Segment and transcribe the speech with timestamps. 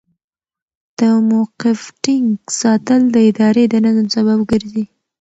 [0.99, 2.29] د موقف ټینګ
[2.61, 4.83] ساتل د ادارې د نظم سبب ګرځي.